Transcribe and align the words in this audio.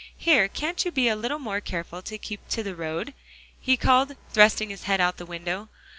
Here, 0.17 0.47
can't 0.47 0.83
you 0.83 0.89
be 0.91 1.07
a 1.09 1.15
little 1.15 1.37
more 1.37 1.61
careful 1.61 2.01
to 2.01 2.17
keep 2.17 2.47
the 2.49 2.73
road?" 2.73 3.13
he 3.61 3.77
called, 3.77 4.15
thrusting 4.31 4.71
his 4.71 4.85
head 4.85 4.99
out 4.99 5.13
of 5.13 5.17
the 5.19 5.27
window. 5.27 5.69